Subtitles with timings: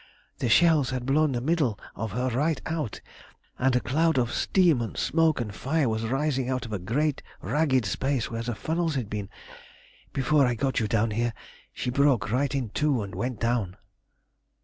[0.39, 3.01] The shells had blown the middle of her right out,
[3.59, 7.21] and a cloud of steam and smoke and fire was rising out of a great
[7.39, 9.29] ragged space where the funnels had been.
[10.11, 11.35] Before I got you down here
[11.71, 13.77] she broke right in two and went down."